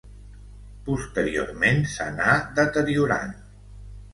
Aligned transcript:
Posteriorment 0.87 1.85
s'anà 1.97 2.33
deteriorant. 2.61 3.37